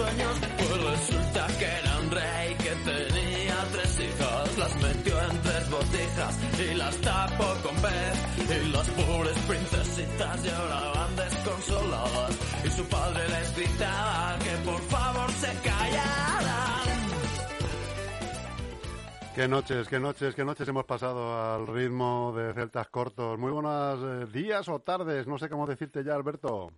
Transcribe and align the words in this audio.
sueños. 0.00 0.34
Pues 0.56 0.78
resulta 0.92 1.46
que 1.58 1.66
era 1.80 1.92
un 2.02 2.10
rey 2.10 2.48
que 2.64 2.74
tenía 2.90 3.56
tres 3.72 3.92
hijas. 4.00 4.58
Las 4.58 4.74
metió 4.82 5.14
en 5.28 5.42
tres 5.42 5.70
botijas 5.70 6.34
y 6.58 6.74
las 6.74 6.96
tapó 6.98 7.50
con 7.64 7.76
pez. 7.84 8.16
Y 8.38 8.72
las 8.72 8.88
pobres 8.90 9.38
princesitas 9.48 10.44
lloraban 10.44 11.16
desconsoladas. 11.16 12.32
Y 12.64 12.70
su 12.70 12.84
padre 12.84 13.28
les 13.28 13.56
gritaba 13.56 14.38
que 14.44 14.54
por 14.70 14.80
favor 14.94 15.30
se 15.32 15.52
callaran. 15.68 16.50
Qué 19.34 19.48
noches, 19.48 19.88
qué 19.88 20.00
noches, 20.00 20.34
qué 20.34 20.44
noches 20.44 20.68
hemos 20.68 20.84
pasado 20.84 21.54
al 21.54 21.66
ritmo 21.66 22.32
de 22.36 22.52
celtas 22.52 22.88
cortos. 22.88 23.38
Muy 23.38 23.52
buenos 23.52 24.00
eh, 24.02 24.26
días 24.32 24.68
o 24.68 24.80
tardes, 24.80 25.26
no 25.26 25.38
sé 25.38 25.48
cómo 25.48 25.66
decirte 25.66 26.02
ya, 26.04 26.14
Alberto. 26.14 26.70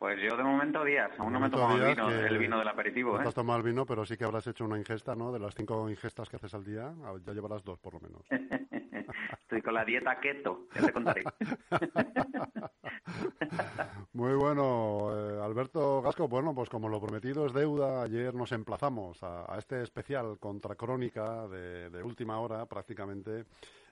Pues 0.00 0.18
yo 0.22 0.34
de 0.34 0.42
momento 0.42 0.82
días, 0.82 1.10
aún 1.18 1.34
no 1.34 1.38
me 1.38 1.48
he 1.48 1.50
tomado 1.50 1.76
el 1.76 1.94
vino, 1.94 2.08
el 2.08 2.38
vino 2.38 2.58
del 2.58 2.68
aperitivo, 2.68 3.12
No 3.12 3.18
¿eh? 3.18 3.22
te 3.22 3.28
has 3.28 3.34
tomado 3.34 3.58
el 3.58 3.64
vino, 3.66 3.84
pero 3.84 4.06
sí 4.06 4.16
que 4.16 4.24
habrás 4.24 4.46
hecho 4.46 4.64
una 4.64 4.78
ingesta, 4.78 5.14
¿no? 5.14 5.30
De 5.30 5.38
las 5.38 5.54
cinco 5.54 5.90
ingestas 5.90 6.26
que 6.30 6.36
haces 6.36 6.54
al 6.54 6.64
día, 6.64 6.90
ah, 7.04 7.12
ya 7.22 7.34
llevarás 7.34 7.62
dos 7.62 7.78
por 7.78 7.92
lo 7.92 8.00
menos. 8.00 8.22
Estoy 9.42 9.60
con 9.60 9.74
la 9.74 9.84
dieta 9.84 10.18
keto, 10.18 10.68
ya 10.74 10.86
te 10.86 10.92
contaré. 10.94 11.22
Muy 14.14 14.32
bueno, 14.36 15.10
eh, 15.12 15.38
Alberto 15.44 16.00
Gasco. 16.00 16.28
Bueno, 16.28 16.54
pues 16.54 16.70
como 16.70 16.88
lo 16.88 16.98
prometido 16.98 17.44
es 17.44 17.52
deuda, 17.52 18.02
ayer 18.02 18.34
nos 18.34 18.52
emplazamos 18.52 19.22
a, 19.22 19.54
a 19.54 19.58
este 19.58 19.82
especial 19.82 20.38
contra 20.38 20.76
crónica 20.76 21.46
de, 21.46 21.90
de 21.90 22.02
última 22.02 22.40
hora, 22.40 22.64
prácticamente, 22.64 23.44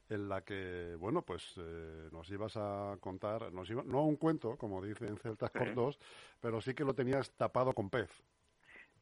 en 0.08 0.28
la 0.28 0.42
que, 0.42 0.96
bueno, 0.98 1.22
pues 1.22 1.54
eh, 1.58 2.08
nos 2.12 2.30
ibas 2.30 2.56
a 2.56 2.96
contar, 3.00 3.52
nos 3.52 3.68
iba- 3.70 3.82
no 3.84 4.04
un 4.04 4.16
cuento, 4.16 4.56
como 4.56 4.82
dicen 4.82 5.16
celtas 5.18 5.50
Sí. 5.52 5.58
cortos, 5.58 5.98
pero 6.40 6.60
sí 6.60 6.74
que 6.74 6.84
lo 6.84 6.94
tenías 6.94 7.30
tapado 7.32 7.72
con 7.72 7.90
pez. 7.90 8.10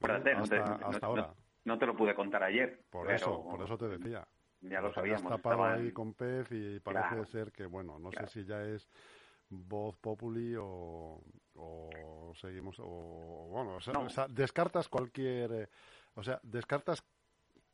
No 0.00 0.22
te- 0.22 0.32
hasta, 0.32 0.56
no- 0.56 0.86
hasta 0.86 1.00
no- 1.00 1.06
ahora. 1.06 1.34
No 1.64 1.78
te 1.78 1.86
lo 1.86 1.96
pude 1.96 2.14
contar 2.14 2.42
ayer. 2.42 2.84
Por 2.90 3.06
pero 3.06 3.16
eso, 3.16 3.44
por 3.48 3.62
eso 3.62 3.77
te 3.77 3.88
decía. 3.88 4.27
Ya 4.60 4.80
lo 4.80 4.88
habías 4.96 5.20
sabíamos. 5.20 5.42
tapado 5.42 5.64
ahí 5.64 5.92
con 5.92 6.14
pez 6.14 6.50
y 6.50 6.80
parece 6.80 7.08
Claro. 7.08 7.24
ser 7.27 7.52
que, 7.52 7.66
bueno, 7.66 7.98
no 7.98 8.10
Claro. 8.10 8.27
sé 8.28 8.40
si 8.42 8.46
ya 8.46 8.62
es 8.64 8.88
voz 9.48 9.96
populi 9.98 10.54
o, 10.56 11.20
o 11.54 12.32
seguimos, 12.34 12.77
o 12.80 13.48
bueno, 13.50 13.77
o 13.77 13.80
sea, 13.80 13.92
No. 13.94 14.02
o 14.02 14.08
sea, 14.08 14.27
descartas 14.28 14.88
cualquier, 14.88 15.52
eh, 15.52 15.68
o 16.14 16.22
sea, 16.22 16.40
descartas 16.42 17.02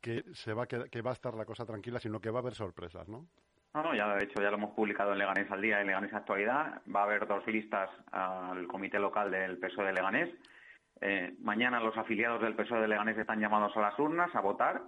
que 0.03 0.23
se 0.33 0.53
va 0.53 0.63
a 0.63 0.67
que 0.67 1.01
va 1.01 1.11
a 1.11 1.13
estar 1.13 1.33
la 1.33 1.45
cosa 1.45 1.65
tranquila, 1.65 1.97
sino 1.97 2.19
que 2.19 2.29
va 2.29 2.39
a 2.39 2.41
haber 2.41 2.53
sorpresas, 2.53 3.07
¿no? 3.07 3.25
No, 3.73 3.95
ya 3.95 4.13
de 4.15 4.25
hecho 4.25 4.41
ya 4.41 4.51
lo 4.51 4.57
hemos 4.57 4.75
publicado 4.75 5.13
en 5.13 5.17
Leganés 5.17 5.49
al 5.49 5.61
día, 5.61 5.79
en 5.79 5.87
Leganés 5.87 6.13
Actualidad. 6.13 6.81
Va 6.93 6.99
a 6.99 7.03
haber 7.05 7.25
dos 7.25 7.47
listas 7.47 7.89
al 8.11 8.67
comité 8.67 8.99
local 8.99 9.31
del 9.31 9.57
PSOE 9.57 9.87
de 9.87 9.93
Leganés. 9.93 10.29
Eh, 11.01 11.33
mañana 11.39 11.79
los 11.79 11.97
afiliados 11.97 12.41
del 12.41 12.53
PSOE 12.55 12.81
de 12.81 12.87
Leganés 12.89 13.17
están 13.17 13.39
llamados 13.39 13.75
a 13.75 13.81
las 13.81 13.97
urnas 13.97 14.29
a 14.35 14.41
votar 14.41 14.81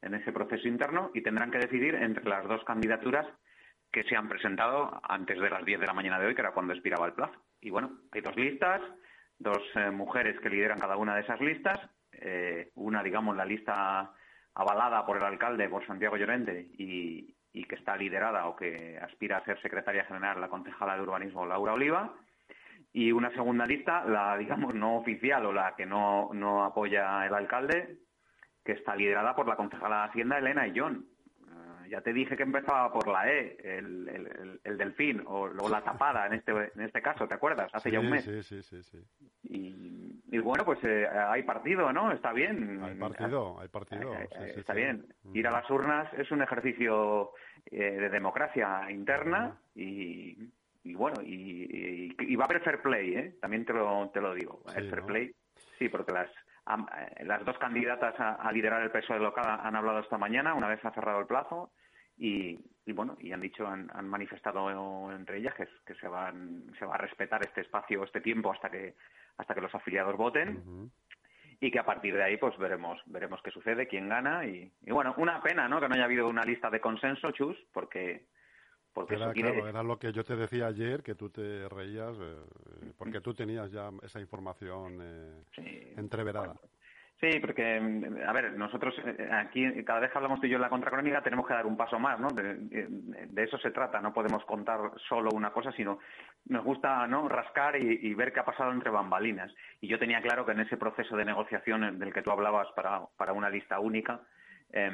en 0.00 0.14
ese 0.14 0.32
proceso 0.32 0.66
interno 0.68 1.10
y 1.12 1.22
tendrán 1.22 1.50
que 1.50 1.58
decidir 1.58 1.96
entre 1.96 2.24
las 2.24 2.46
dos 2.48 2.64
candidaturas 2.64 3.26
que 3.92 4.04
se 4.04 4.16
han 4.16 4.28
presentado 4.28 5.00
antes 5.02 5.38
de 5.38 5.50
las 5.50 5.64
10 5.64 5.80
de 5.80 5.86
la 5.86 5.92
mañana 5.92 6.18
de 6.18 6.26
hoy, 6.26 6.34
que 6.34 6.40
era 6.42 6.52
cuando 6.52 6.72
expiraba 6.72 7.06
el 7.06 7.12
plazo. 7.12 7.34
Y 7.60 7.70
bueno, 7.70 7.98
hay 8.12 8.20
dos 8.20 8.36
listas, 8.36 8.80
dos 9.38 9.60
eh, 9.74 9.90
mujeres 9.90 10.40
que 10.40 10.48
lideran 10.48 10.78
cada 10.78 10.96
una 10.96 11.14
de 11.16 11.22
esas 11.22 11.40
listas. 11.40 11.78
eh, 12.12 12.70
una, 12.74 13.02
digamos, 13.02 13.36
la 13.36 13.44
lista 13.44 14.12
avalada 14.60 15.04
por 15.06 15.16
el 15.16 15.22
alcalde, 15.24 15.68
por 15.68 15.86
Santiago 15.86 16.16
Llorente, 16.16 16.68
y, 16.78 17.34
y 17.52 17.64
que 17.64 17.76
está 17.76 17.96
liderada 17.96 18.46
o 18.46 18.56
que 18.56 18.98
aspira 18.98 19.38
a 19.38 19.44
ser 19.44 19.60
secretaria 19.62 20.04
general 20.04 20.40
la 20.40 20.48
concejala 20.48 20.96
de 20.96 21.02
urbanismo 21.02 21.46
Laura 21.46 21.72
Oliva. 21.72 22.14
Y 22.92 23.12
una 23.12 23.30
segunda 23.30 23.66
lista, 23.66 24.04
la, 24.04 24.36
digamos, 24.36 24.74
no 24.74 24.96
oficial 24.96 25.46
o 25.46 25.52
la 25.52 25.74
que 25.76 25.86
no, 25.86 26.30
no 26.34 26.64
apoya 26.64 27.24
el 27.26 27.34
alcalde, 27.34 27.98
que 28.64 28.72
está 28.72 28.96
liderada 28.96 29.34
por 29.34 29.46
la 29.48 29.56
concejala 29.56 30.02
de 30.02 30.08
Hacienda 30.08 30.38
Elena 30.38 30.66
y 30.66 30.72
John. 30.78 31.06
Eh, 31.46 31.88
ya 31.90 32.00
te 32.00 32.12
dije 32.12 32.36
que 32.36 32.42
empezaba 32.42 32.92
por 32.92 33.06
la 33.06 33.30
E, 33.30 33.56
el, 33.62 34.08
el- 34.08 34.26
el- 34.26 34.60
el 34.64 34.76
delfín, 34.76 35.22
o, 35.26 35.42
o 35.58 35.68
la 35.68 35.82
tapada 35.82 36.26
en 36.26 36.34
este, 36.34 36.50
en 36.74 36.80
este 36.82 37.00
caso, 37.00 37.26
¿te 37.28 37.34
acuerdas? 37.34 37.70
Hace 37.72 37.90
ya 37.92 38.00
un 38.00 38.10
mes. 38.10 38.24
Sí, 38.24 38.42
sí, 38.42 38.62
sí, 38.62 38.82
sí. 38.82 38.98
Y, 39.44 39.99
y 40.32 40.38
bueno, 40.38 40.64
pues 40.64 40.78
eh, 40.84 41.06
hay 41.08 41.42
partido, 41.42 41.92
¿no? 41.92 42.12
Está 42.12 42.32
bien. 42.32 42.80
Hay 42.82 42.94
partido, 42.94 43.60
hay 43.60 43.68
partido. 43.68 44.14
Eh, 44.14 44.28
eh, 44.32 44.50
sí, 44.54 44.60
está 44.60 44.74
sí. 44.74 44.78
bien. 44.80 45.06
Mm. 45.24 45.36
Ir 45.36 45.46
a 45.48 45.50
las 45.50 45.68
urnas 45.70 46.12
es 46.14 46.30
un 46.30 46.40
ejercicio 46.42 47.32
eh, 47.70 47.76
de 47.92 48.08
democracia 48.08 48.90
interna 48.90 49.58
y, 49.74 50.36
y 50.84 50.94
bueno, 50.94 51.20
y, 51.22 51.66
y- 52.16 52.16
y 52.18 52.36
va 52.36 52.44
a 52.44 52.48
haber 52.48 52.62
fair 52.62 52.80
play, 52.80 53.14
¿eh? 53.14 53.36
También 53.40 53.64
te 53.64 53.72
lo, 53.72 54.08
te 54.12 54.20
lo 54.20 54.34
digo. 54.34 54.62
Sí, 54.68 54.74
el 54.78 54.88
fair 54.90 55.00
¿no? 55.00 55.06
play, 55.06 55.32
sí, 55.78 55.88
porque 55.88 56.12
las, 56.12 56.30
eh, 56.30 57.24
las 57.24 57.44
dos 57.44 57.58
candidatas 57.58 58.18
a, 58.20 58.34
a 58.34 58.52
liderar 58.52 58.82
el 58.82 58.90
PSOE 58.90 59.18
local 59.18 59.58
han 59.62 59.74
hablado 59.76 59.98
esta 60.00 60.16
mañana, 60.18 60.54
una 60.54 60.68
vez 60.68 60.84
ha 60.84 60.92
cerrado 60.92 61.20
el 61.20 61.26
plazo, 61.26 61.72
y, 62.16 62.58
y 62.84 62.92
bueno, 62.92 63.16
y 63.18 63.32
han 63.32 63.40
dicho, 63.40 63.66
han, 63.66 63.90
han 63.94 64.06
manifestado 64.08 65.10
entre 65.10 65.38
ellas 65.38 65.54
que, 65.54 65.66
que 65.86 65.94
se 65.94 66.06
van, 66.06 66.64
se 66.78 66.84
va 66.84 66.94
a 66.94 66.98
respetar 66.98 67.42
este 67.42 67.62
espacio, 67.62 68.04
este 68.04 68.20
tiempo 68.20 68.52
hasta 68.52 68.70
que, 68.70 68.94
hasta 69.36 69.54
que 69.54 69.60
los 69.60 69.74
afiliados 69.74 70.16
voten 70.16 70.90
y 71.60 71.70
que 71.70 71.78
a 71.78 71.84
partir 71.84 72.14
de 72.14 72.22
ahí 72.22 72.36
pues 72.36 72.56
veremos 72.58 73.00
veremos 73.06 73.40
qué 73.42 73.50
sucede, 73.50 73.86
quién 73.86 74.08
gana 74.08 74.46
y, 74.46 74.72
y 74.82 74.90
bueno, 74.90 75.14
una 75.18 75.42
pena, 75.42 75.68
¿no? 75.68 75.80
Que 75.80 75.88
no 75.88 75.94
haya 75.94 76.04
habido 76.04 76.28
una 76.28 76.42
lista 76.42 76.70
de 76.70 76.80
consenso, 76.80 77.30
Chus, 77.32 77.56
porque 77.72 78.26
porque 78.92 79.14
Era, 79.14 79.32
quiere 79.32 79.52
claro, 79.52 79.68
era 79.68 79.82
lo 79.82 79.98
que 79.98 80.12
yo 80.12 80.24
te 80.24 80.34
decía 80.34 80.66
ayer, 80.66 81.02
que 81.02 81.14
tú 81.14 81.30
te 81.30 81.68
reías, 81.68 82.16
eh, 82.18 82.36
eh, 82.82 82.92
porque 82.98 83.20
tú 83.20 83.34
tenías 83.34 83.70
ya 83.70 83.90
esa 84.02 84.20
información 84.20 84.98
eh, 85.00 85.44
Sí, 85.54 85.92
entreverada. 85.96 86.56
Sí, 87.20 87.38
porque, 87.38 87.78
mm, 87.78 88.22
a 88.26 88.32
ver, 88.32 88.52
nosotros 88.54 88.94
eh, 89.04 89.28
aquí, 89.30 89.84
cada 89.84 90.00
vez 90.00 90.10
que 90.10 90.16
hablamos 90.16 90.40
tú 90.40 90.46
y 90.46 90.50
yo 90.50 90.56
en 90.56 90.62
la 90.62 90.70
contracrónica, 90.70 91.20
tenemos 91.22 91.46
que 91.46 91.52
dar 91.52 91.66
un 91.66 91.76
paso 91.76 91.98
más, 91.98 92.18
¿no? 92.18 92.28
De, 92.30 92.56
eso 93.44 93.58
se 93.58 93.70
trata, 93.72 94.00
no 94.00 94.14
podemos 94.14 94.42
contar 94.46 94.80
solo 95.06 95.28
una 95.34 95.50
cosa, 95.52 95.70
sino 95.72 95.98
nos 96.46 96.64
gusta, 96.64 97.06
¿no? 97.06 97.28
Rascar 97.28 97.76
y, 97.76 97.98
y 98.08 98.14
ver 98.14 98.32
qué 98.32 98.40
ha 98.40 98.44
pasado 98.46 98.72
entre 98.72 98.90
bambalinas. 98.90 99.54
Y 99.82 99.88
yo 99.88 99.98
tenía 99.98 100.22
claro 100.22 100.46
que 100.46 100.52
en 100.52 100.60
ese 100.60 100.78
proceso 100.78 101.14
de 101.14 101.26
negociación 101.26 101.98
del 101.98 102.12
que 102.14 102.22
tú 102.22 102.30
hablabas 102.30 102.68
para, 102.74 103.02
para 103.18 103.34
una 103.34 103.50
lista 103.50 103.78
única, 103.80 104.22
era 104.72 104.90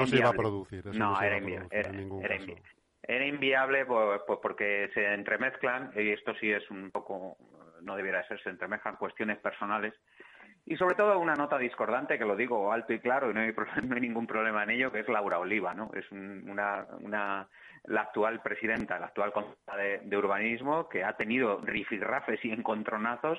No 0.00 0.06
se 0.06 0.16
iba 0.16 0.28
a 0.28 0.32
inviable. 0.32 0.36
producir, 0.38 0.78
eso 0.80 0.98
no, 0.98 1.10
no 1.12 1.22
era, 1.22 1.26
iba 1.26 1.36
a 1.36 1.40
invia- 1.40 1.56
producir 1.58 1.78
era- 1.78 1.90
en 1.90 1.96
ningún 1.96 2.24
era 2.24 2.38
caso. 2.38 2.46
invi- 2.52 2.62
era 3.06 3.26
inviable 3.26 3.84
pues, 3.84 4.20
pues 4.26 4.38
porque 4.42 4.90
se 4.94 5.12
entremezclan, 5.12 5.90
y 5.94 6.08
esto 6.10 6.34
sí 6.40 6.50
es 6.50 6.70
un 6.70 6.90
poco, 6.90 7.36
no 7.84 7.96
debiera 7.96 8.18
de 8.22 8.28
ser, 8.28 8.42
se 8.42 8.50
entremezclan 8.50 8.96
cuestiones 8.96 9.38
personales. 9.38 9.94
Y 10.66 10.76
sobre 10.76 10.94
todo 10.94 11.18
una 11.18 11.34
nota 11.34 11.58
discordante, 11.58 12.18
que 12.18 12.24
lo 12.24 12.36
digo 12.36 12.72
alto 12.72 12.92
y 12.94 12.98
claro, 13.00 13.30
y 13.30 13.34
no 13.34 13.40
hay, 13.40 13.52
no 13.86 13.94
hay 13.94 14.00
ningún 14.00 14.26
problema 14.26 14.62
en 14.62 14.70
ello, 14.70 14.90
que 14.90 15.00
es 15.00 15.08
Laura 15.08 15.38
Oliva, 15.38 15.74
¿no? 15.74 15.90
Es 15.94 16.10
un- 16.10 16.48
una, 16.48 16.86
una, 17.00 17.46
la 17.84 18.00
actual 18.00 18.40
presidenta, 18.42 18.98
la 18.98 19.06
actual 19.06 19.32
consejera 19.32 19.76
de, 19.76 20.16
urbanismo, 20.16 20.88
que 20.88 21.04
ha 21.04 21.12
tenido 21.16 21.60
rifirrafes 21.62 22.42
y 22.44 22.50
encontronazos 22.50 23.38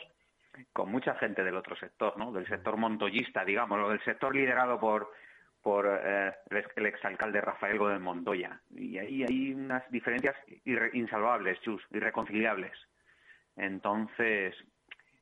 con 0.71 0.89
mucha 0.91 1.15
gente 1.15 1.43
del 1.43 1.55
otro 1.55 1.75
sector, 1.75 2.15
¿no? 2.17 2.31
Del 2.31 2.47
sector 2.47 2.77
montoyista, 2.77 3.43
digamos, 3.43 3.79
o 3.81 3.89
del 3.89 4.03
sector 4.03 4.33
liderado 4.35 4.79
por 4.79 5.11
por 5.63 5.87
eh, 5.87 6.31
el 6.51 6.57
ex- 6.57 6.77
el 6.77 6.85
exalcalde 6.85 7.41
Rafael 7.41 7.79
Gómez 7.79 7.99
Montoya. 7.99 8.61
Y 8.69 8.99
ahí 8.99 9.23
hay 9.23 9.51
unas 9.51 9.83
diferencias 9.89 10.35
insalvables, 10.93 11.59
Chus, 11.61 11.81
irreconciliables. 11.89 12.71
Entonces, 13.57 14.55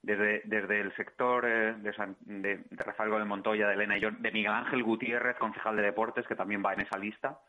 desde, 0.02 0.42
desde 0.46 0.82
el 0.82 0.96
sector 0.96 1.46
eh, 1.48 1.74
de, 1.78 1.94
San- 1.94 2.18
de- 2.22 2.64
de 2.70 2.84
Rafael 2.84 3.10
Gómez 3.10 3.28
Montoya, 3.28 3.68
de 3.68 3.74
Elena 3.76 3.98
y 3.98 4.02
yo, 4.02 4.12
de 4.12 4.32
Miguel 4.32 4.52
Ángel 4.52 4.84
Gutiérrez, 4.84 5.38
concejal 5.38 5.76
de 5.76 5.84
deportes, 5.84 6.28
que 6.28 6.36
también 6.36 6.64
va 6.66 6.74
en 6.74 6.82
esa 6.82 6.98
lista, 6.98 7.40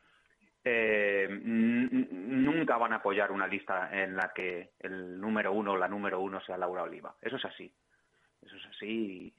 eh, 0.65 1.29
nunca 1.31 2.77
van 2.79 2.93
a 2.93 2.97
apoyar 2.97 3.31
una 3.33 3.47
lista 3.47 3.89
en 3.93 4.17
la 4.17 4.33
que 4.35 4.71
el 4.81 5.21
número 5.21 5.53
uno 5.53 5.73
o 5.73 5.77
la 5.77 5.89
número 5.89 6.21
uno 6.21 6.41
sea 6.41 6.57
Laura 6.57 6.83
Oliva. 6.85 7.15
Eso 7.21 7.37
es 7.37 7.45
así. 7.45 7.71
Eso 8.43 8.57
es 8.57 8.67
así. 8.67 9.35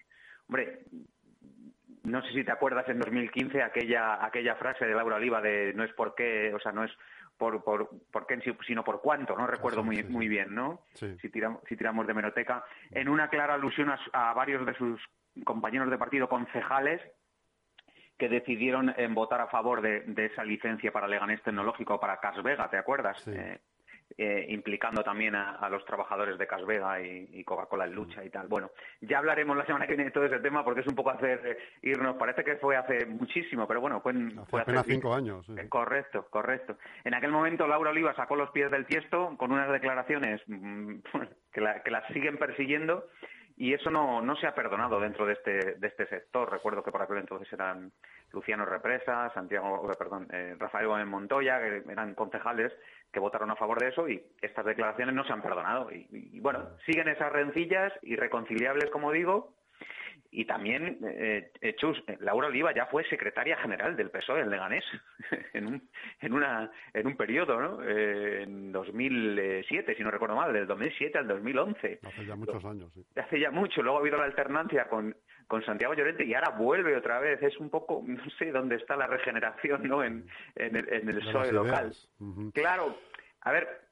Hombre, 0.47 0.81
no 2.03 2.21
sé 2.21 2.31
si 2.33 2.43
te 2.43 2.51
acuerdas 2.51 2.87
en 2.89 2.99
2015 2.99 3.63
aquella 3.63 4.23
aquella 4.23 4.55
frase 4.55 4.85
de 4.85 4.93
Laura 4.93 5.15
Oliva 5.15 5.41
de 5.41 5.73
no 5.73 5.83
es 5.83 5.91
por 5.93 6.13
qué, 6.13 6.53
o 6.53 6.59
sea, 6.59 6.71
no 6.71 6.83
es 6.83 6.91
por, 7.37 7.63
por, 7.63 7.89
por 8.11 8.25
qué, 8.25 8.39
sino 8.65 8.83
por 8.83 9.01
cuánto, 9.01 9.35
no 9.35 9.47
recuerdo 9.47 9.83
muy, 9.83 10.03
muy 10.03 10.27
bien, 10.27 10.53
¿no? 10.53 10.81
Si, 10.93 11.29
tiramos, 11.29 11.61
si 11.67 11.75
tiramos 11.75 12.07
de 12.07 12.13
meroteca, 12.13 12.63
en 12.91 13.09
una 13.09 13.29
clara 13.29 13.55
alusión 13.55 13.91
a, 14.13 14.33
varios 14.33 14.65
de 14.65 14.73
sus 14.75 15.01
compañeros 15.43 15.89
de 15.89 15.97
partido 15.97 16.29
concejales 16.29 17.01
que 18.17 18.29
decidieron 18.29 18.93
en 18.97 19.13
votar 19.13 19.41
a 19.41 19.47
favor 19.47 19.81
de, 19.81 20.05
esa 20.17 20.43
licencia 20.45 20.91
para 20.91 21.07
Leganés 21.07 21.43
Tecnológico 21.43 21.99
para 21.99 22.19
Cas 22.19 22.41
Vega, 22.41 22.69
¿te 22.69 22.77
acuerdas? 22.77 23.27
Eh, 23.27 23.59
eh, 24.17 24.45
implicando 24.49 25.03
también 25.03 25.35
a, 25.35 25.67
los 25.69 25.83
trabajadores 25.83 26.37
de 26.37 26.47
Casvega 26.47 27.01
y, 27.01 27.27
y 27.33 27.43
Coca-Cola 27.43 27.85
en 27.85 27.93
lucha 27.93 28.23
y 28.23 28.29
tal. 28.29 28.47
Bueno, 28.47 28.71
ya 29.01 29.17
hablaremos 29.17 29.57
la 29.57 29.65
semana 29.65 29.85
que 29.85 29.93
viene 29.93 30.05
de 30.05 30.11
todo 30.11 30.25
ese 30.25 30.39
tema 30.39 30.63
porque 30.63 30.81
es 30.81 30.87
un 30.87 30.95
poco 30.95 31.09
hacer 31.09 31.41
eh, 31.45 31.57
irnos. 31.81 32.15
Parece 32.15 32.43
que 32.43 32.55
fue 32.55 32.77
hace 32.77 33.05
muchísimo, 33.05 33.67
pero 33.67 33.81
bueno, 33.81 34.01
fue, 34.01 34.13
hace 34.13 34.57
apenas 34.57 34.85
cinco 34.85 35.13
años. 35.13 35.45
Eh, 35.49 35.67
correcto, 35.67 36.27
correcto. 36.29 36.77
En 37.03 37.13
aquel 37.13 37.31
momento 37.31 37.67
Laura 37.67 37.91
Oliva 37.91 38.15
sacó 38.15 38.35
los 38.35 38.51
pies 38.51 38.71
del 38.71 38.85
tiesto 38.85 39.35
con 39.37 39.51
unas 39.51 39.71
declaraciones 39.71 40.41
mm, 40.47 40.95
que, 41.51 41.61
la, 41.61 41.81
que 41.83 41.91
las 41.91 42.07
siguen 42.13 42.37
persiguiendo 42.37 43.07
y 43.57 43.73
eso 43.73 43.89
no, 43.89 44.21
no 44.21 44.35
se 44.35 44.47
ha 44.47 44.55
perdonado 44.55 44.99
dentro 44.99 45.25
de 45.25 45.33
este, 45.33 45.75
de 45.75 45.87
este 45.87 46.05
sector. 46.07 46.51
Recuerdo 46.51 46.83
que 46.83 46.91
por 46.91 47.01
aquel 47.01 47.17
entonces 47.17 47.51
eran 47.53 47.91
Luciano 48.31 48.65
Represa, 48.65 49.31
Santiago, 49.33 49.89
perdón, 49.97 50.27
Rafael 50.59 50.87
Gómez 50.87 51.07
Montoya, 51.07 51.59
que 51.59 51.83
eran 51.89 52.15
concejales 52.15 52.73
que 53.13 53.19
votaron 53.21 53.49
a 53.49 53.55
favor 53.55 53.79
de 53.79 53.87
eso 53.87 54.09
y 54.09 54.21
estas 54.41 54.65
declaraciones 54.65 55.15
no 55.15 55.23
se 55.23 55.31
han 55.31 55.41
perdonado. 55.41 55.89
Y, 55.89 56.39
bueno, 56.41 56.67
siguen 56.85 57.07
esas 57.07 57.31
rencillas 57.31 57.93
irreconciliables, 58.01 58.89
como 58.89 59.11
digo. 59.11 59.53
Y 60.37 60.43
también, 60.43 60.99
eh, 61.07 61.49
eh 61.61 61.75
Chus, 61.77 61.97
eh, 62.07 62.17
Laura 62.19 62.47
Oliva 62.47 62.73
ya 62.73 62.87
fue 62.87 63.05
secretaria 63.05 63.55
general 63.55 63.95
del 63.95 64.09
PSOE 64.09 64.41
en 64.41 64.49
Leganés 64.49 64.83
en 65.53 65.65
un, 65.65 65.89
en 66.19 66.33
una, 66.33 66.69
en 66.93 67.07
un 67.07 67.15
periodo, 67.15 67.61
¿no? 67.61 67.81
Eh, 67.81 68.43
en 68.43 68.73
2007, 68.73 69.95
si 69.95 70.03
no 70.03 70.11
recuerdo 70.11 70.35
mal, 70.35 70.51
del 70.51 70.67
2007 70.67 71.19
al 71.19 71.29
2011. 71.29 71.99
Hace 72.03 72.25
ya 72.25 72.35
muchos 72.35 72.65
años, 72.65 72.91
sí. 72.93 73.05
Hace 73.15 73.39
ya 73.39 73.49
mucho. 73.49 73.81
Luego 73.81 73.99
ha 73.99 74.01
habido 74.01 74.17
la 74.17 74.25
alternancia 74.25 74.89
con, 74.89 75.15
con 75.47 75.63
Santiago 75.63 75.93
Llorente 75.93 76.25
y 76.25 76.33
ahora 76.33 76.49
vuelve 76.49 76.97
otra 76.97 77.21
vez. 77.21 77.41
Es 77.41 77.57
un 77.57 77.69
poco, 77.69 78.03
no 78.05 78.29
sé 78.31 78.51
dónde 78.51 78.75
está 78.75 78.97
la 78.97 79.07
regeneración 79.07 79.87
¿no? 79.87 80.03
en, 80.03 80.27
en 80.55 80.75
el, 80.75 80.93
en 80.93 81.07
el 81.07 81.19
PSOE 81.19 81.53
local. 81.53 81.93
Claro, 82.53 82.97
a 83.39 83.53
ver, 83.53 83.84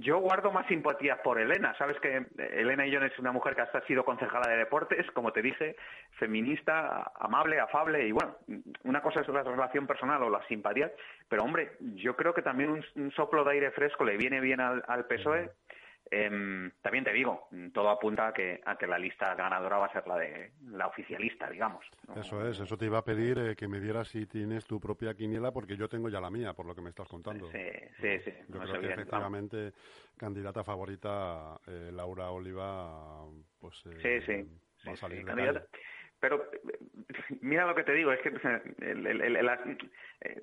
yo 0.00 0.18
guardo 0.18 0.52
más 0.52 0.66
simpatías 0.66 1.18
por 1.20 1.40
Elena. 1.40 1.74
Sabes 1.78 1.98
que 2.00 2.26
Elena 2.36 2.86
Illón 2.86 3.04
es 3.04 3.18
una 3.18 3.32
mujer 3.32 3.54
que 3.54 3.62
hasta 3.62 3.78
ha 3.78 3.86
sido 3.86 4.04
concejala 4.04 4.50
de 4.50 4.58
deportes, 4.58 5.10
como 5.12 5.32
te 5.32 5.42
dije, 5.42 5.76
feminista, 6.18 7.12
amable, 7.16 7.58
afable 7.60 8.06
y 8.06 8.12
bueno, 8.12 8.36
una 8.84 9.00
cosa 9.00 9.20
es 9.20 9.28
la 9.28 9.42
relación 9.42 9.86
personal 9.86 10.22
o 10.22 10.30
la 10.30 10.46
simpatía, 10.48 10.92
pero 11.28 11.44
hombre, 11.44 11.72
yo 11.80 12.14
creo 12.16 12.34
que 12.34 12.42
también 12.42 12.70
un, 12.94 13.12
soplo 13.12 13.44
de 13.44 13.52
aire 13.52 13.70
fresco 13.70 14.04
le 14.04 14.16
viene 14.16 14.40
bien 14.40 14.60
al, 14.60 14.82
al 14.86 15.06
PSOE. 15.06 15.50
Eh, 16.16 16.70
también 16.80 17.02
te 17.02 17.12
digo, 17.12 17.48
todo 17.72 17.90
apunta 17.90 18.28
a 18.28 18.32
que, 18.32 18.60
a 18.64 18.76
que 18.76 18.86
la 18.86 18.98
lista 18.98 19.34
ganadora 19.34 19.78
va 19.78 19.86
a 19.86 19.92
ser 19.92 20.06
la 20.06 20.16
de 20.16 20.52
la 20.70 20.86
oficialista, 20.86 21.50
digamos. 21.50 21.84
Eso 22.14 22.46
es, 22.46 22.60
eso 22.60 22.76
te 22.76 22.84
iba 22.84 22.98
a 22.98 23.04
pedir 23.04 23.36
eh, 23.38 23.56
que 23.56 23.66
me 23.66 23.80
dieras 23.80 24.08
si 24.08 24.26
tienes 24.26 24.64
tu 24.64 24.78
propia 24.78 25.14
quiniela, 25.14 25.50
porque 25.50 25.76
yo 25.76 25.88
tengo 25.88 26.08
ya 26.08 26.20
la 26.20 26.30
mía, 26.30 26.52
por 26.52 26.66
lo 26.66 26.74
que 26.74 26.82
me 26.82 26.90
estás 26.90 27.08
contando. 27.08 27.50
Sí, 27.50 27.66
sí, 28.00 28.20
sí. 28.24 28.32
Yo 28.48 28.60
creo 28.60 28.80
que 28.80 28.92
efectivamente, 28.92 29.72
candidata 30.16 30.62
favorita, 30.62 31.58
eh, 31.66 31.90
Laura 31.92 32.30
Oliva, 32.30 33.24
pues 33.58 33.82
eh, 33.86 34.20
sí, 34.22 34.26
sí. 34.26 34.88
va 34.88 34.92
a 34.92 34.96
salir 34.96 35.24
pero 36.20 36.50
mira 37.40 37.66
lo 37.66 37.74
que 37.74 37.84
te 37.84 37.92
digo, 37.92 38.12
es 38.12 38.20
que 38.20 38.30
eh, 38.80 40.42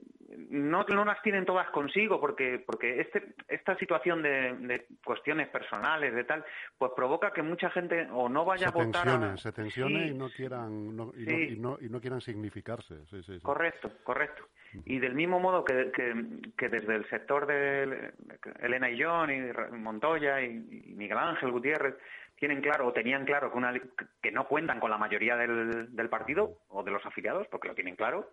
no, 0.49 0.83
no 0.83 1.05
las 1.05 1.21
tienen 1.21 1.45
todas 1.45 1.69
consigo 1.69 2.19
porque 2.19 2.63
porque 2.65 3.01
este 3.01 3.33
esta 3.47 3.77
situación 3.77 4.21
de, 4.21 4.85
cuestiones 5.03 5.49
personales 5.49 6.13
de 6.13 6.23
tal 6.23 6.45
pues 6.77 6.91
provoca 6.95 7.31
que 7.31 7.41
mucha 7.41 7.69
gente 7.71 8.07
o 8.11 8.29
no 8.29 8.45
vaya 8.45 8.67
a 8.67 8.71
votar 8.71 9.37
se 9.37 9.51
tensione 9.51 10.07
y 10.07 10.13
no 10.13 10.29
quieran 10.29 10.95
no, 10.95 11.11
y, 11.15 11.57
no, 11.57 11.77
y, 11.81 11.89
no, 11.89 11.99
quieran 11.99 12.21
significarse 12.21 12.95
correcto 13.41 13.91
correcto. 14.03 14.43
Y 14.85 14.99
del 14.99 15.15
mismo 15.15 15.37
modo 15.39 15.65
que, 15.65 15.91
que, 15.91 16.69
desde 16.69 16.95
el 16.95 17.09
sector 17.09 17.45
de 17.45 18.13
Elena 18.61 18.89
y 18.89 19.01
John 19.01 19.29
y 19.29 19.41
Montoya 19.75 20.41
y 20.41 20.53
Miguel 20.95 21.17
Ángel 21.17 21.51
Gutiérrez 21.51 21.95
tienen 22.41 22.59
claro 22.59 22.87
o 22.87 22.91
tenían 22.91 23.23
claro 23.23 23.51
que, 23.51 23.57
una, 23.59 23.71
que 24.19 24.31
no 24.31 24.47
cuentan 24.47 24.79
con 24.79 24.89
la 24.89 24.97
mayoría 24.97 25.37
del, 25.37 25.95
del, 25.95 26.09
partido 26.09 26.57
o 26.69 26.81
de 26.81 26.89
los 26.89 27.05
afiliados, 27.05 27.47
porque 27.49 27.67
lo 27.67 27.75
tienen 27.75 27.95
claro, 27.95 28.31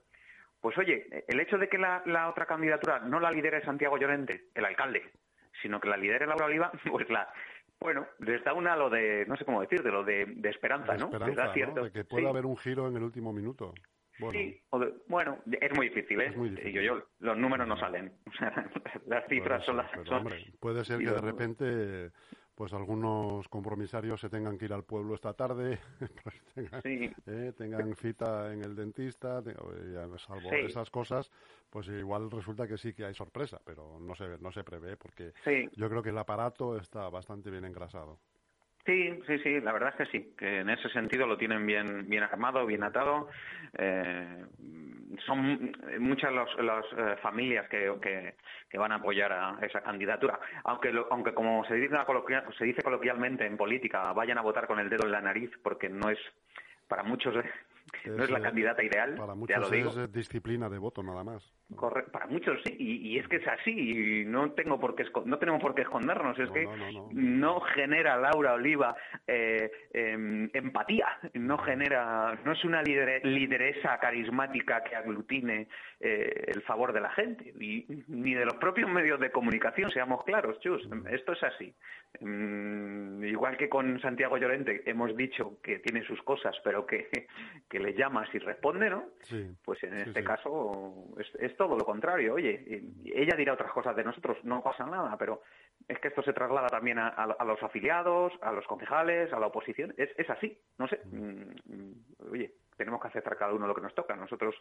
pues 0.62 0.78
oye, 0.78 1.06
el 1.28 1.38
hecho 1.40 1.58
de 1.58 1.68
que 1.68 1.76
la, 1.76 2.02
la 2.06 2.30
otra 2.30 2.46
candidatura 2.46 3.00
no 3.00 3.20
la 3.20 3.30
lidere 3.30 3.62
Santiago 3.66 3.98
Llorente, 3.98 4.46
el 4.54 4.64
alcalde, 4.64 5.02
sino 5.60 5.78
que 5.78 5.90
la 5.90 5.98
lidere 5.98 6.26
Laura 6.26 6.46
Oliva, 6.46 6.72
pues 6.90 7.10
la, 7.10 7.28
bueno, 7.80 8.06
les 8.20 8.42
da 8.44 8.54
una 8.54 8.76
lo 8.76 8.88
de, 8.88 9.26
no 9.26 9.36
sé 9.36 9.44
cómo 9.44 9.60
decir, 9.60 9.82
de 9.82 9.90
lo 9.90 10.02
de, 10.02 10.24
de 10.24 10.48
esperanza, 10.48 10.96
¿no? 10.96 11.10
Esperanza, 11.12 11.52
cierto, 11.52 11.84
De 11.84 11.92
que 11.92 12.04
pueda 12.06 12.30
haber 12.30 12.46
un 12.46 12.56
giro 12.56 12.88
en 12.88 12.96
el 12.96 13.02
último 13.02 13.34
minuto. 13.34 13.74
Bueno. 14.18 14.38
Sí, 14.38 14.58
bueno, 15.06 15.38
es 15.60 15.76
muy 15.76 15.90
difícil, 15.90 16.18
¿eh? 16.22 16.32
Muy 16.34 16.48
difícil. 16.48 16.72
Yo, 16.72 16.80
yo, 16.80 17.02
los 17.20 17.36
números 17.36 17.68
no 17.68 17.76
salen. 17.76 18.10
las 19.06 19.28
cifras 19.28 19.62
son 19.66 19.76
las... 19.76 19.90
Son... 20.06 20.20
Hombre, 20.20 20.46
puede 20.58 20.82
ser 20.86 20.98
que 20.98 21.10
de 21.10 21.20
repente 21.20 22.10
pues 22.58 22.72
algunos 22.72 23.46
compromisarios 23.46 24.20
se 24.20 24.28
tengan 24.28 24.58
que 24.58 24.64
ir 24.64 24.72
al 24.72 24.82
pueblo 24.82 25.14
esta 25.14 25.32
tarde, 25.32 25.78
pues 26.24 26.72
eh, 27.24 27.52
tengan, 27.56 27.94
cita 27.94 28.52
en 28.52 28.64
el 28.64 28.74
dentista, 28.74 29.40
salvo 30.18 30.52
esas 30.66 30.90
cosas, 30.90 31.30
pues 31.70 31.86
igual 31.86 32.28
resulta 32.28 32.66
que 32.66 32.76
sí 32.76 32.92
que 32.92 33.04
hay 33.04 33.14
sorpresa, 33.14 33.60
pero 33.64 34.00
no 34.00 34.12
se, 34.16 34.38
no 34.38 34.50
se 34.50 34.64
prevé 34.64 34.96
porque 34.96 35.32
yo 35.76 35.88
creo 35.88 36.02
que 36.02 36.10
el 36.10 36.18
aparato 36.18 36.76
está 36.76 37.08
bastante 37.08 37.48
bien 37.48 37.64
engrasado. 37.64 38.18
Sí, 38.88 39.20
sí, 39.26 39.38
sí, 39.40 39.60
la 39.60 39.72
verdad 39.72 39.90
es 39.90 39.96
que 39.96 40.18
sí, 40.18 40.32
que 40.34 40.60
en 40.60 40.70
ese 40.70 40.88
sentido 40.88 41.26
lo 41.26 41.36
tienen 41.36 41.66
bien, 41.66 42.08
bien 42.08 42.22
armado, 42.22 42.64
bien 42.64 42.82
atado. 42.82 43.28
Eh, 43.76 44.46
son 45.26 45.76
muchas 45.98 46.32
las 46.32 46.84
eh, 46.96 47.16
familias 47.20 47.68
que, 47.68 47.92
que, 48.70 48.78
van 48.78 48.92
a 48.92 48.94
apoyar 48.94 49.30
a 49.30 49.58
esa 49.60 49.82
candidatura. 49.82 50.40
Aunque, 50.64 50.90
aunque 51.10 51.34
como 51.34 51.66
se 51.66 51.74
dice, 51.74 51.96
se 52.56 52.64
dice 52.64 52.80
coloquialmente 52.82 53.44
en 53.44 53.58
política, 53.58 54.10
vayan 54.14 54.38
a 54.38 54.42
votar 54.42 54.66
con 54.66 54.78
el 54.78 54.88
dedo 54.88 55.04
en 55.04 55.12
la 55.12 55.20
nariz 55.20 55.50
porque 55.62 55.90
no 55.90 56.08
es 56.08 56.18
para 56.88 57.02
muchos 57.02 57.34
no 58.06 58.24
es 58.24 58.30
la 58.30 58.40
candidata 58.40 58.82
ideal. 58.82 59.14
Para 59.16 59.34
muchos 59.34 59.72
es 59.72 60.12
disciplina 60.12 60.68
de 60.68 60.78
voto 60.78 61.02
nada 61.02 61.24
más. 61.24 61.42
para 62.12 62.26
muchos 62.26 62.60
sí, 62.64 62.76
y, 62.78 63.18
es 63.18 63.26
que 63.28 63.36
es 63.36 63.48
así, 63.48 64.22
y 64.22 64.24
no 64.24 64.52
tengo 64.52 64.78
por 64.78 64.94
qué 64.94 65.04
no 65.24 65.38
tenemos 65.38 65.60
por 65.60 65.74
qué 65.74 65.82
escondernos, 65.82 66.38
es 66.38 66.50
que 66.50 66.66
no, 67.12 67.60
genera 67.60 68.16
Laura 68.16 68.54
Oliva 68.54 68.96
eh, 69.26 69.70
em, 69.92 70.50
empatía, 70.52 71.06
no 71.34 71.58
genera, 71.58 72.38
no 72.44 72.52
es 72.52 72.64
una 72.64 72.82
lideresa 72.82 73.98
carismática 73.98 74.82
que 74.84 74.96
aglutine 74.96 75.68
eh, 76.00 76.44
el 76.48 76.62
favor 76.62 76.92
de 76.92 77.00
la 77.00 77.10
gente, 77.10 77.52
y, 77.60 77.86
ni 78.08 78.34
de 78.34 78.44
los 78.44 78.54
propios 78.56 78.90
medios 78.90 79.20
de 79.20 79.30
comunicación, 79.30 79.90
seamos 79.90 80.24
claros, 80.24 80.58
Chus, 80.60 80.88
esto 81.10 81.32
es 81.32 81.42
así. 81.42 81.74
Mm, 82.20 83.24
igual 83.24 83.56
que 83.56 83.68
con 83.68 84.00
Santiago 84.00 84.38
Llorente 84.38 84.82
hemos 84.86 85.16
dicho 85.16 85.58
que 85.62 85.78
tiene 85.78 86.02
sus 86.04 86.22
cosas, 86.22 86.56
pero 86.64 86.86
que 86.86 87.08
le 87.78 87.94
llamas 87.94 88.28
y 88.34 88.38
responde, 88.38 88.90
¿no? 88.90 89.04
pues 89.64 89.82
en 89.82 89.94
este 89.94 90.24
caso 90.24 91.14
es, 91.38 91.56
todo 91.56 91.76
lo 91.76 91.84
contrario. 91.84 92.34
Oye, 92.34 92.82
ella 93.04 93.36
dirá 93.36 93.54
otras 93.54 93.72
cosas 93.72 93.94
de 93.96 94.04
nosotros, 94.04 94.38
no 94.44 94.62
pasa 94.62 94.86
nada, 94.86 95.16
pero 95.18 95.42
es 95.86 95.98
que 95.98 96.08
esto 96.08 96.22
se 96.22 96.32
traslada 96.32 96.68
también 96.68 96.98
a, 96.98 97.44
los 97.44 97.62
afiliados, 97.62 98.32
a 98.42 98.52
los 98.52 98.66
concejales, 98.66 99.32
a 99.32 99.40
la 99.40 99.46
oposición. 99.46 99.94
Es, 99.96 100.10
es 100.16 100.28
así, 100.30 100.58
no 100.78 100.88
sé. 100.88 101.00
Mm, 101.04 101.72
mm, 101.72 101.92
oye, 102.30 102.54
tenemos 102.76 103.00
que 103.02 103.08
aceptar 103.08 103.36
cada 103.36 103.52
uno 103.52 103.66
lo 103.66 103.74
que 103.74 103.82
nos 103.82 103.94
toca. 103.94 104.16
Nosotros 104.16 104.54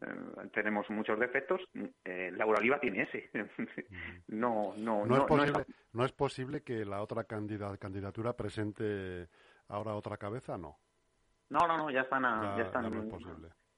eh, 0.00 0.06
tenemos 0.54 0.88
muchos 0.90 1.18
defectos. 1.18 1.60
Eh, 2.04 2.30
Laura 2.32 2.58
Oliva 2.58 2.78
tiene 2.80 3.02
ese. 3.02 3.30
no, 4.28 4.74
no, 4.76 5.04
no, 5.04 5.16
es 5.16 5.24
posible, 5.24 5.64
no, 5.92 6.04
es 6.04 6.12
posible 6.12 6.62
que 6.62 6.84
la 6.84 7.02
otra 7.02 7.24
candidatura 7.24 8.34
presente 8.34 9.28
ahora 9.68 9.94
otra 9.94 10.16
cabeza, 10.16 10.56
no. 10.56 10.78
No, 11.50 11.66
no, 11.66 11.78
no, 11.78 11.90
ya 11.90 12.02
están, 12.02 12.22
ya, 12.56 12.62
están, 12.64 13.10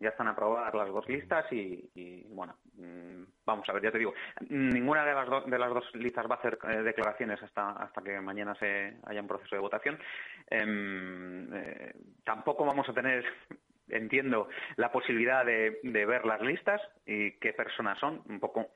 ya, 0.00 0.08
están 0.08 0.28
aprobadas 0.28 0.74
las 0.74 0.88
dos 0.88 1.08
listas 1.08 1.46
y, 1.52 2.26
bueno, 2.30 2.56
mm, 2.74 3.22
vamos 3.46 3.68
a 3.68 3.72
ver, 3.72 3.82
ya 3.82 3.92
te 3.92 3.98
digo, 3.98 4.12
ninguna 4.48 5.04
de 5.04 5.14
las, 5.14 5.46
de 5.46 5.58
las 5.58 5.70
dos 5.70 5.84
listas 5.94 6.26
va 6.28 6.34
a 6.34 6.38
hacer 6.38 6.58
eh, 6.68 6.82
declaraciones 6.82 7.40
hasta, 7.42 7.70
hasta 7.70 8.02
que 8.02 8.20
mañana 8.20 8.54
se 8.56 8.96
haya 9.04 9.20
un 9.20 9.28
proceso 9.28 9.54
de 9.54 9.60
votación. 9.60 9.98
Em, 10.48 11.52
eh, 11.54 11.94
tampoco 12.24 12.64
vamos 12.64 12.88
a 12.88 12.92
tener 12.92 13.24
entiendo 13.88 14.48
la 14.76 14.90
posibilidad 14.90 15.44
de, 15.44 15.78
de 15.82 16.06
ver 16.06 16.24
las 16.24 16.40
listas 16.40 16.80
y 17.06 17.32
qué 17.38 17.52
personas 17.52 17.98
son, 17.98 18.22
un 18.28 18.40
poco 18.40 18.70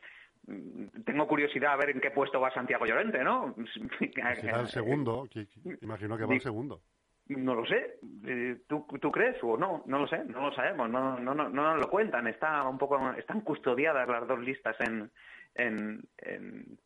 mm, 0.46 1.02
tengo 1.04 1.26
curiosidad 1.26 1.72
a 1.72 1.76
ver 1.76 1.90
en 1.90 2.00
qué 2.00 2.10
puesto 2.12 2.40
va 2.40 2.52
Santiago 2.52 2.86
Llorente, 2.86 3.24
¿no? 3.24 3.54
Será 4.40 4.60
el 4.60 4.68
segundo, 4.68 5.26
imagino 5.80 6.16
que 6.16 6.24
va 6.26 6.34
el 6.34 6.40
segundo. 6.40 6.80
No 7.28 7.54
lo 7.54 7.64
sé. 7.64 7.98
Eh, 8.26 8.56
¿Tú, 8.68 8.86
¿Tú 9.00 9.10
crees 9.10 9.42
o 9.42 9.56
no? 9.56 9.82
No 9.86 9.98
lo 10.00 10.06
sé. 10.06 10.24
No 10.24 10.42
lo 10.42 10.54
sabemos. 10.54 10.90
No, 10.90 11.18
no, 11.18 11.34
no, 11.34 11.48
no 11.48 11.72
nos 11.72 11.80
lo 11.80 11.90
cuentan. 11.90 12.26
Está 12.26 12.62
un 12.68 12.78
poco, 12.78 13.12
están 13.12 13.40
custodiadas 13.40 14.06
las 14.08 14.28
dos 14.28 14.40
listas 14.40 14.76
en, 14.80 15.10
en, 15.54 16.02
en, 16.18 16.78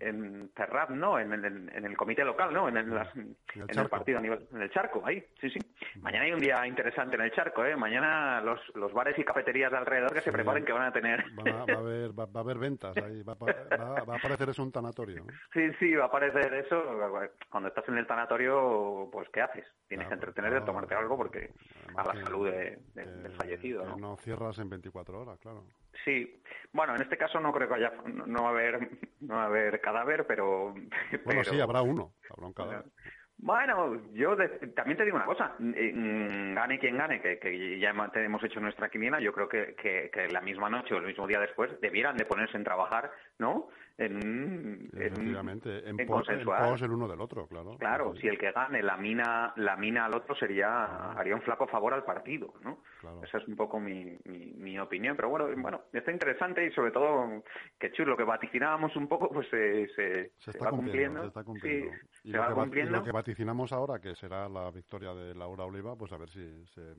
en 0.00 0.50
Ferraz, 0.54 0.90
¿no? 0.90 1.18
En, 1.18 1.32
el- 1.32 1.44
en 1.74 1.84
el 1.84 1.96
comité 1.96 2.24
local, 2.24 2.52
¿no? 2.52 2.68
En 2.68 2.76
el, 2.76 2.94
las- 2.94 3.14
en 3.16 3.36
el 3.78 3.88
partido 3.88 4.18
a 4.18 4.22
nivel, 4.22 4.46
en 4.52 4.62
el 4.62 4.70
charco, 4.70 5.02
ahí, 5.04 5.24
sí, 5.40 5.50
sí. 5.50 5.58
Mañana 6.00 6.24
hay 6.24 6.32
un 6.32 6.40
día 6.40 6.66
interesante 6.66 7.16
en 7.16 7.22
el 7.22 7.32
charco, 7.32 7.64
¿eh? 7.64 7.76
Mañana 7.76 8.40
los, 8.40 8.60
los 8.74 8.92
bares 8.92 9.18
y 9.18 9.24
cafeterías 9.24 9.70
de 9.70 9.78
alrededor 9.78 10.12
que 10.12 10.20
se 10.20 10.32
preparen 10.32 10.64
que 10.64 10.72
van 10.72 10.82
a 10.86 10.92
tener... 10.92 11.24
Va, 11.38 11.64
va 11.66 11.74
a 11.74 11.78
haber, 11.78 12.10
va, 12.18 12.26
va 12.26 12.40
a 12.40 12.42
haber 12.42 12.58
ventas 12.58 12.96
ahí, 12.96 13.22
va, 13.22 13.34
va- 13.34 14.04
va 14.04 14.14
a 14.14 14.16
aparecer 14.16 14.48
es 14.48 14.58
un 14.58 14.70
tanatorio. 14.72 15.24
Sí, 15.52 15.70
sí, 15.78 15.94
va 15.94 16.04
a 16.04 16.08
aparecer 16.08 16.52
eso. 16.54 16.82
Cuando 17.50 17.68
estás 17.68 17.88
en 17.88 17.98
el 17.98 18.06
tanatorio, 18.06 19.08
pues 19.12 19.28
¿qué 19.30 19.40
haces? 19.42 19.64
Tienes 19.88 20.06
Claro, 20.06 20.08
que 20.08 20.14
entretenerte, 20.14 20.56
claro. 20.58 20.66
tomarte 20.66 20.94
algo 20.94 21.16
porque 21.16 21.50
a 21.96 22.04
la 22.04 22.14
salud 22.24 22.50
de- 22.50 22.78
del 22.94 23.32
fallecido, 23.32 23.84
¿no? 23.84 23.96
no 23.96 24.16
cierras 24.16 24.58
en 24.58 24.68
24 24.70 25.20
horas, 25.20 25.38
claro. 25.40 25.64
Sí, 26.04 26.40
bueno, 26.72 26.94
en 26.94 27.02
este 27.02 27.16
caso 27.16 27.40
no 27.40 27.52
creo 27.52 27.68
que 27.68 27.74
haya, 27.74 27.92
no 28.06 28.26
no 28.26 28.42
va 28.42 28.48
a 28.48 28.52
haber, 28.52 28.88
no 29.20 29.34
va 29.34 29.42
a 29.42 29.46
haber 29.46 29.80
cadáver, 29.80 30.26
pero, 30.26 30.72
Bueno, 30.72 30.90
pero- 31.24 31.44
sí, 31.44 31.60
habrá 31.60 31.82
uno, 31.82 32.12
habrá 32.30 32.46
un 32.46 32.52
cadáver. 32.52 32.84
Bueno, 33.40 34.02
yo 34.14 34.34
de- 34.34 34.48
también 34.74 34.96
te 34.98 35.04
digo 35.04 35.16
una 35.16 35.24
cosa, 35.26 35.54
gane 35.58 36.78
quien 36.80 36.96
gane, 36.98 37.20
que, 37.20 37.38
que 37.38 37.78
ya 37.78 37.90
hemos- 37.90 38.14
hemos 38.16 38.42
hecho 38.42 38.58
nuestra 38.60 38.88
quiniela, 38.88 39.20
yo 39.20 39.32
creo 39.32 39.48
que, 39.48 39.74
que, 39.76 40.10
que 40.12 40.28
la 40.28 40.40
misma 40.40 40.68
noche 40.68 40.94
o 40.94 40.98
el 40.98 41.06
mismo 41.06 41.26
día 41.26 41.38
después 41.40 41.80
debieran 41.80 42.16
de 42.16 42.24
ponerse 42.26 42.56
en 42.56 42.64
trabajar, 42.64 43.10
¿no? 43.38 43.68
En, 43.98 44.88
en- 44.92 45.02
Efectivamente, 45.02 45.80
en, 45.88 45.98
en 46.00 46.06
pos, 46.06 46.20
en 46.28 46.36
consensuar. 46.36 46.70
pos 46.70 46.82
el 46.82 46.92
uno 46.92 47.08
del 47.08 47.20
otro, 47.20 47.48
claro. 47.48 47.76
Claro, 47.78 48.14
Sí, 48.14 48.20
si 48.22 48.28
el 48.28 48.38
que 48.38 48.52
gane 48.52 48.80
la 48.80 48.96
mina, 48.96 49.52
la 49.56 49.76
mina 49.76 50.04
al 50.06 50.14
otro 50.14 50.36
sería 50.36 51.10
haría 51.18 51.34
un 51.34 51.42
flaco 51.42 51.66
favor 51.66 51.92
al 51.94 52.04
partido, 52.04 52.54
¿no? 52.62 52.78
Claro. 53.00 53.22
Esa 53.24 53.38
es 53.38 53.48
un 53.48 53.56
poco 53.56 53.80
mi, 53.80 54.16
mi, 54.24 54.52
mi 54.54 54.78
opinión, 54.78 55.16
pero 55.16 55.28
bueno, 55.30 55.48
bueno, 55.60 55.82
está 55.92 56.12
interesante 56.12 56.64
y 56.64 56.70
sobre 56.72 56.92
todo 56.92 57.42
que 57.78 57.90
chus, 57.90 58.06
lo 58.06 58.16
que 58.16 58.22
vaticinábamos 58.22 58.94
un 58.94 59.08
poco, 59.08 59.30
pues 59.30 59.48
se, 59.48 59.88
se, 59.88 59.94
Se 59.94 60.30
se 60.38 60.50
está 60.52 60.66
va 60.66 60.70
cumpliendo, 60.70 61.20
cumpliendo, 61.20 61.20
se 61.22 61.26
está 61.28 61.42
cumpliendo. 61.44 61.90
sí, 62.12 62.28
y, 62.28 62.30
se 62.30 62.36
lo 62.36 62.42
va 62.42 62.48
que 62.48 62.54
va- 62.54 62.60
y 62.60 62.64
cumpliendo. 62.66 62.92
lo 62.98 63.02
que 63.02 63.12
vaticinamos 63.12 63.72
ahora, 63.72 63.98
que 64.00 64.14
será 64.14 64.48
la 64.48 64.70
victoria 64.70 65.12
de 65.12 65.34
Laura 65.34 65.64
Oliva, 65.64 65.96
pues 65.96 66.12
a 66.12 66.18
ver 66.18 66.28
si 66.30 66.64
se- 66.66 66.94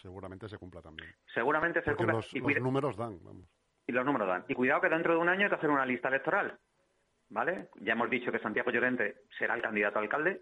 seguramente 0.00 0.48
se 0.48 0.58
cumpla 0.58 0.80
también. 0.80 1.08
Seguramente 1.34 1.80
se 1.80 1.86
Porque 1.86 1.96
cumpla 2.04 2.12
los, 2.14 2.32
y, 2.34 2.38
los 2.38 2.60
números 2.60 2.96
dan, 2.96 3.18
vamos. 3.24 3.46
Y 3.86 3.92
los 3.92 4.04
números 4.04 4.28
dan. 4.28 4.44
Y 4.48 4.54
cuidado 4.54 4.80
que 4.80 4.88
dentro 4.88 5.12
de 5.14 5.18
un 5.20 5.28
año 5.28 5.44
hay 5.44 5.48
que 5.48 5.54
hacer 5.56 5.70
una 5.70 5.86
lista 5.86 6.08
electoral, 6.08 6.58
¿vale? 7.30 7.68
Ya 7.80 7.92
hemos 7.92 8.10
dicho 8.10 8.32
que 8.32 8.38
Santiago 8.38 8.70
Llorente 8.70 9.16
será 9.38 9.54
el 9.54 9.62
candidato 9.62 9.98
a 9.98 10.02
alcalde 10.02 10.40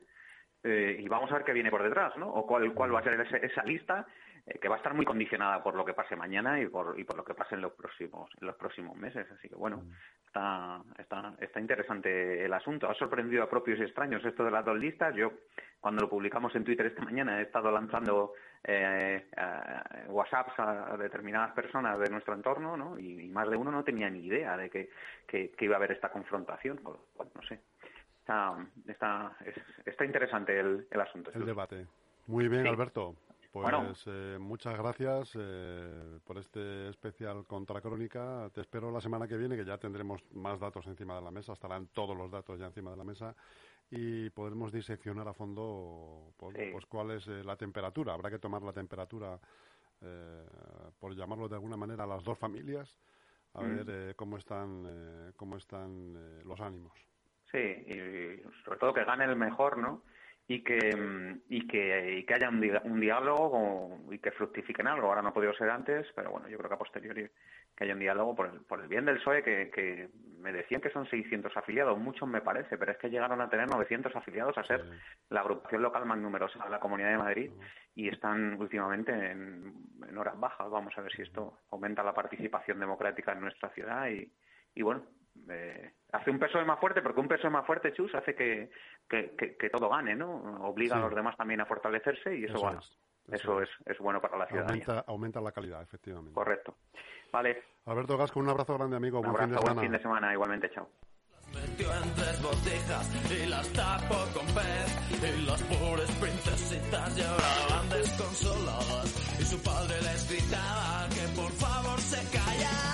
eh, 0.63 0.97
y 0.99 1.09
vamos 1.09 1.31
a 1.31 1.35
ver 1.35 1.45
qué 1.45 1.53
viene 1.53 1.71
por 1.71 1.83
detrás, 1.83 2.17
¿no? 2.17 2.29
O 2.29 2.47
cuál, 2.47 2.73
cuál 2.73 2.95
va 2.95 3.01
a 3.01 3.03
ser 3.05 3.21
ese- 3.21 3.45
esa 3.45 3.63
lista 3.65 4.07
eh, 4.47 4.59
que 4.59 4.69
va 4.69 4.77
a 4.77 4.79
estar 4.79 4.95
muy 4.95 5.05
condicionada 5.05 5.63
por 5.63 5.75
lo 5.75 5.85
que 5.85 5.93
pase 5.95 6.17
mañana 6.17 6.59
y 6.61 6.69
por, 6.69 6.99
y 6.99 7.05
por 7.05 7.17
lo 7.17 7.25
que 7.25 7.35
pase 7.35 7.55
en 7.55 7.61
los 7.63 7.73
próximos 7.73 8.31
en 8.41 8.47
los 8.47 8.57
próximos 8.57 8.97
meses. 8.97 9.27
Así 9.31 9.49
que 9.49 9.55
bueno, 9.57 9.83
está, 10.27 10.83
está, 10.99 11.35
está 11.39 11.61
interesante 11.61 12.45
el 12.45 12.53
asunto. 12.53 12.89
Ha 12.89 12.95
sorprendido 12.95 13.43
a 13.43 13.51
propios 13.51 13.79
y 13.79 13.83
extraños 13.83 14.25
esto 14.25 14.45
de 14.45 14.51
las 14.51 14.65
dos 14.65 14.79
listas. 14.79 15.15
Yo, 15.15 15.33
cuando 15.81 16.03
lo 16.03 16.09
publicamos 16.11 16.55
en 16.57 16.65
Twitter 16.65 16.87
esta 16.87 17.03
mañana, 17.03 17.41
he 17.41 17.43
estado 17.43 17.71
lanzando 17.71 18.33
eh, 18.65 19.27
eh, 19.37 20.07
WhatsApps 20.09 20.59
a 20.59 20.97
determinadas 20.97 21.53
personas 21.53 21.99
de 21.99 22.11
nuestro 22.11 22.35
entorno, 22.35 22.77
¿no? 22.77 22.99
Y, 22.99 23.21
y 23.21 23.29
más 23.29 23.49
de 23.51 23.57
uno 23.57 23.71
no 23.71 23.85
tenía 23.85 24.09
ni 24.11 24.21
idea 24.27 24.57
de 24.57 24.71
que, 24.71 24.91
que, 25.27 25.51
que 25.51 25.65
iba 25.67 25.75
a 25.75 25.79
haber 25.79 25.93
esta 25.93 26.11
confrontación. 26.11 26.79
con 26.79 26.95
lo 26.95 27.01
cual, 27.15 27.29
no 27.35 27.43
sé. 27.43 27.61
Está, 28.21 28.57
está, 28.89 29.37
es- 29.45 29.87
está 29.87 30.05
interesante 30.05 30.59
el, 30.59 30.87
el 30.91 31.01
asunto. 31.01 31.31
El 31.35 31.45
debate. 31.45 31.87
Muy 32.27 32.49
bien, 32.49 32.63
Sí. 32.63 32.69
Alberto. 32.69 33.15
Pues 33.53 33.71
Bueno. 33.71 33.93
eh, 34.07 34.37
muchas 34.41 34.77
gracias 34.77 35.31
eh, 35.39 36.19
por 36.27 36.39
este 36.39 36.89
especial 36.89 37.45
Contracrónica. 37.47 38.49
Te 38.53 38.63
espero 38.63 38.91
la 38.91 39.01
semana 39.01 39.29
que 39.29 39.37
viene, 39.37 39.57
que 39.57 39.65
ya 39.65 39.79
tendremos 39.79 40.25
más 40.33 40.59
datos 40.59 40.85
encima 40.89 41.15
de 41.15 41.23
la 41.23 41.31
mesa, 41.31 41.53
estarán 41.53 41.87
todos 41.89 42.17
los 42.17 42.31
datos 42.33 42.59
ya 42.59 42.67
encima 42.67 42.91
de 42.91 42.97
la 42.97 43.05
mesa 43.05 43.35
y 43.97 44.31
podremos 44.31 44.73
diseccionar 44.73 45.29
a 45.29 45.33
fondo 45.35 46.33
pues, 46.37 46.55
Sí. 46.57 46.69
pues 46.73 46.87
cuál 46.87 47.13
es 47.13 47.27
eh, 47.29 47.45
la 47.45 47.57
temperatura. 47.57 48.15
Habrá 48.15 48.31
que 48.31 48.39
tomar 48.39 48.63
la 48.63 48.73
temperatura, 48.73 49.39
eh, 50.01 50.45
por 50.99 51.15
llamarlo 51.15 51.49
de 51.49 51.55
alguna 51.55 51.77
manera, 51.77 52.05
a 52.05 52.07
las 52.07 52.25
dos 52.25 52.39
familias, 52.39 52.99
a 53.55 53.63
Mm. 53.63 53.67
ver 53.67 53.87
eh, 53.89 54.15
cómo 54.17 54.37
están, 54.37 54.85
eh, 54.87 55.33
cómo 55.37 55.57
están 55.57 56.15
eh, 56.17 56.43
los 56.45 56.61
ánimos. 56.61 56.93
Sí, 57.53 57.59
y 57.59 58.43
sobre 58.65 58.79
todo 58.79 58.93
que 58.95 59.05
gane 59.05 59.25
el 59.25 59.37
mejor, 59.37 59.79
¿no? 59.79 60.03
Y 60.47 60.63
que, 60.63 61.39
y 61.49 61.67
que, 61.67 62.19
y 62.19 62.27
que 62.27 62.35
haya 62.35 62.51
un, 62.51 62.61
di- 62.61 62.71
un 62.85 63.01
diálogo 63.01 63.99
y 64.13 64.19
que 64.19 64.31
fructifique 64.31 64.83
en 64.83 64.89
algo. 64.89 65.07
Ahora 65.09 65.23
no 65.23 65.29
ha 65.29 65.33
podido 65.35 65.55
ser 65.55 65.71
antes, 65.71 66.07
pero 66.15 66.33
bueno, 66.33 66.49
yo 66.49 66.59
creo 66.59 66.69
que 66.69 66.75
a 66.75 66.79
posteriori 66.79 67.27
que 67.75 67.85
haya 67.85 67.95
un 67.95 68.01
diálogo 68.01 68.35
por 68.37 68.49
el, 68.49 68.61
por 68.61 68.81
el 68.83 68.89
bien 68.89 69.07
del 69.07 69.17
PSOE, 69.17 69.43
que, 69.43 69.71
que 69.71 70.11
me 70.41 70.53
decían 70.53 70.83
que 70.83 70.91
son 70.91 71.07
600 71.09 71.57
afiliados, 71.57 71.99
muchos 71.99 72.29
me 72.29 72.43
parece, 72.43 72.77
pero 72.77 72.93
es 72.93 72.99
que 72.99 73.09
llegaron 73.09 73.41
a 73.41 73.49
tener 73.49 73.69
900 73.71 74.15
afiliados, 74.15 74.59
a 74.59 74.65
ser 74.65 74.83
Sí. 74.83 74.91
la 75.31 75.41
agrupación 75.41 75.81
local 75.81 76.05
más 76.05 76.19
numerosa 76.19 76.63
de 76.63 76.71
la 76.71 76.79
Comunidad 76.79 77.09
de 77.13 77.19
Madrid 77.19 77.51
y 77.95 78.09
están 78.11 78.61
últimamente 78.61 79.13
en, 79.13 79.73
en 80.07 80.19
horas 80.19 80.39
bajas. 80.39 80.69
Vamos 80.71 80.93
a 80.99 81.01
ver 81.01 81.13
si 81.13 81.23
esto 81.23 81.61
aumenta 81.71 82.03
la 82.03 82.13
participación 82.13 82.79
democrática 82.81 83.33
en 83.33 83.41
nuestra 83.41 83.71
ciudad 83.71 84.09
y, 84.11 84.31
y 84.75 84.83
bueno, 84.83 85.07
eh, 85.49 85.93
hace 86.13 86.31
un 86.31 86.39
peso 86.39 86.65
más 86.65 86.79
fuerte, 86.81 87.03
porque 87.03 87.21
un 87.21 87.29
peso 87.29 87.51
más 87.51 87.67
fuerte, 87.67 87.93
Chus, 87.93 88.15
hace 88.15 88.35
que, 88.35 88.71
que, 89.09 89.35
que- 89.37 89.57
que 89.57 89.71
todo 89.71 89.89
gane, 89.89 90.15
¿no? 90.15 90.37
Obliga 90.69 90.97
Sí. 90.97 91.01
a 91.03 91.05
los 91.07 91.15
demás 91.15 91.37
también 91.37 91.61
a 91.61 91.67
fortalecerse 91.67 92.37
y 92.37 92.45
eso, 92.45 92.55
Eso 92.55 92.63
bueno, 92.63 92.79
es, 92.81 92.99
eso, 93.33 93.61
eso 93.61 93.63
es, 93.63 93.69
es 93.87 93.99
bueno 93.99 94.21
para 94.21 94.37
la 94.39 94.47
ciudadanía. 94.47 94.85
Aumenta, 94.87 95.05
aumenta 95.11 95.41
la 95.41 95.53
calidad, 95.53 95.83
efectivamente. 95.83 96.35
Correcto. 96.35 96.77
Vale, 97.33 97.63
Alberto 97.87 98.17
Gasco, 98.17 98.39
un 98.41 98.49
abrazo 98.49 98.75
grande, 98.79 98.97
amigo. 98.97 99.19
un 99.21 99.25
Buen 99.33 99.37
fin 99.37 99.51
de 99.51 99.57
abrazo, 99.57 99.63
buen 99.63 99.71
semana. 99.75 99.81
fin 99.83 99.93
de 99.93 100.03
semana, 100.03 100.33
igualmente, 100.33 100.71
chao. 100.71 100.89
metió 101.53 101.87
en 101.95 102.15
tres 102.15 102.43
botijas 102.43 103.31
y 103.31 103.47
las 103.47 103.73
tapó 103.73 104.25
con 104.39 104.47
pez 104.55 105.11
y 105.11 105.47
las 105.47 105.63
pobres 105.65 106.11
princesitas 106.21 107.17
lloraban 107.17 107.89
desconsoladas 107.91 109.41
y 109.41 109.45
su 109.45 109.63
padre 109.63 109.95
les 110.03 110.29
gritaba 110.31 111.09
que 111.11 111.27
por 111.35 111.51
favor 111.53 111.99
se 112.01 112.19
callaran. 112.37 112.94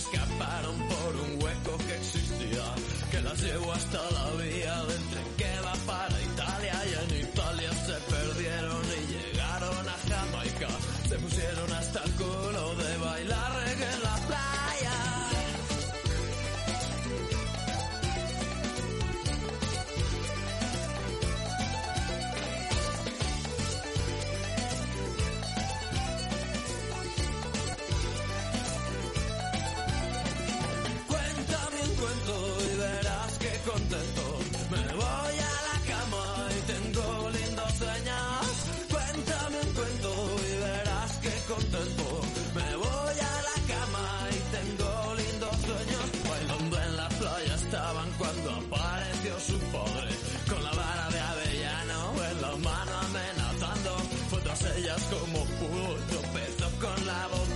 Escaparon 0.00 0.76
por 0.88 1.16
un 1.16 1.42
hueco 1.42 1.76
que 1.86 1.94
existía. 1.96 2.64
Que 3.10 3.20
las 3.20 3.38
llevó 3.42 3.72
hasta 3.72 3.98
la 4.10 4.30
vía 4.42 4.89
como 55.08 55.44
pudo, 55.44 55.94
tropezó 56.08 56.70
con 56.80 57.06
la 57.06 57.26
voz 57.28 57.49